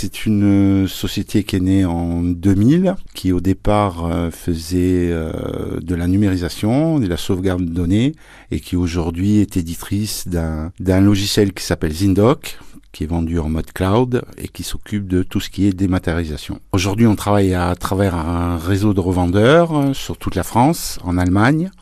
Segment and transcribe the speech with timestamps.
[0.00, 5.94] c'est une société qui est née en 2000, qui au départ euh, faisait euh, de
[5.96, 8.14] la numérisation, de la sauvegarde de données,
[8.52, 12.60] et qui aujourd'hui est éditrice d'un logiciel qui s'appelle Zindoc,
[12.92, 16.60] qui est vendu en mode cloud et qui s'occupe de tout ce qui est dématérialisation.
[16.70, 21.18] Aujourd'hui, on travaille à travers un réseau de revendeurs euh, sur toute la France, en
[21.18, 21.72] Allemagne,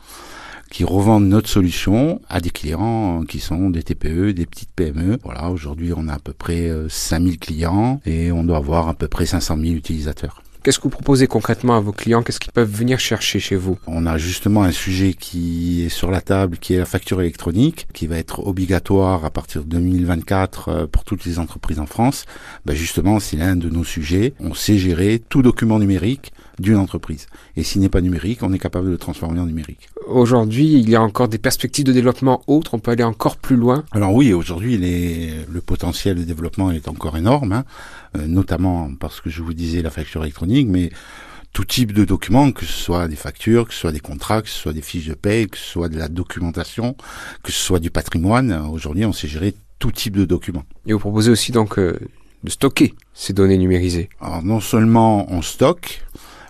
[0.69, 5.17] qui revendent notre solution à des clients qui sont des TPE, des petites PME.
[5.23, 8.93] Voilà, aujourd'hui, on a à peu près 5000 euh, clients et on doit avoir à
[8.93, 10.41] peu près 500 000 utilisateurs.
[10.67, 12.23] Qu'est-ce que vous proposez concrètement à vos clients?
[12.23, 13.77] Qu'est-ce qu'ils peuvent venir chercher chez vous?
[13.87, 17.87] On a justement un sujet qui est sur la table, qui est la facture électronique,
[17.93, 22.25] qui va être obligatoire à partir de 2024 euh, pour toutes les entreprises en France.
[22.65, 24.33] Ben justement, c'est l'un de nos sujets.
[24.41, 27.27] On sait gérer tout document numérique d'une entreprise.
[27.55, 29.89] Et s'il n'est pas numérique, on est capable de le transformer en numérique.
[30.07, 33.55] Aujourd'hui, il y a encore des perspectives de développement autres, on peut aller encore plus
[33.55, 37.65] loin Alors oui, aujourd'hui, le potentiel de développement est encore énorme, hein,
[38.17, 40.91] euh, notamment parce que je vous disais la facture électronique, mais
[41.53, 44.49] tout type de documents, que ce soit des factures, que ce soit des contrats, que
[44.49, 46.95] ce soit des fiches de paie, que ce soit de la documentation,
[47.43, 48.51] que ce soit du patrimoine.
[48.71, 50.63] Aujourd'hui, on sait gérer tout type de documents.
[50.85, 51.97] Et vous proposez aussi donc euh,
[52.43, 56.03] de stocker ces données numérisées Alors non seulement on stocke,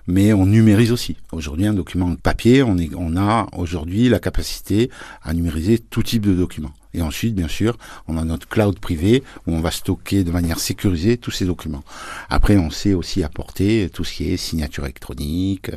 [0.08, 1.18] mais on numérise aussi.
[1.32, 4.90] Aujourd'hui, un document papier, on, on a aujourd'hui la capacité
[5.22, 6.74] à numériser tout type de documents.
[6.94, 10.60] Et ensuite, bien sûr, on a notre cloud privé où on va stocker de manière
[10.60, 11.84] sécurisée tous ces documents.
[12.30, 15.72] Après, on sait aussi apporter tout ce qui est signature électronique,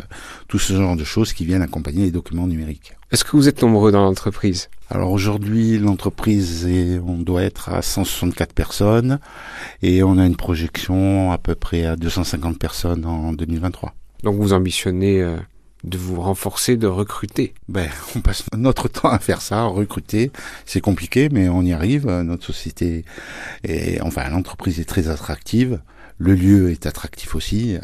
[0.49, 2.95] tout ce genre de choses qui viennent accompagner les documents numériques.
[3.11, 4.69] Est-ce que vous êtes nombreux dans l'entreprise?
[4.89, 6.69] Alors aujourd'hui, l'entreprise,
[7.05, 9.19] on doit être à 164 personnes
[9.83, 13.95] et on a une projection à peu près à 250 personnes en 2023.
[14.23, 15.37] Donc vous ambitionnez euh,
[15.85, 17.55] de vous renforcer, de recruter.
[17.69, 20.31] Ben, on passe notre temps à faire ça, recruter.
[20.67, 22.07] C'est compliqué, mais on y arrive.
[22.09, 23.05] Notre société
[23.65, 25.81] est, enfin, l'entreprise est très attractive.
[26.19, 27.77] Le lieu est attractif aussi.
[27.77, 27.81] Euh,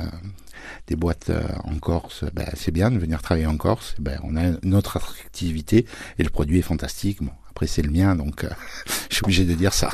[0.89, 3.95] des boîtes euh, en Corse, ben, c'est bien de venir travailler en Corse.
[3.99, 5.87] Ben, on a notre attractivité
[6.19, 7.23] et le produit est fantastique.
[7.23, 8.47] Bon, après c'est le mien, donc
[9.11, 9.91] je suis obligé de dire ça.